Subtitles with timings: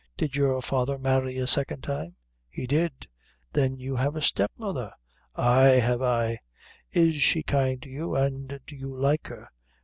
[0.17, 2.15] "Did your father marry a second time?"
[2.49, 3.05] "He did."
[3.53, 4.91] "Then you have a step mother?"
[5.35, 6.39] "Ay have I."
[6.91, 9.49] "Is she kind to you, an' do you like her?"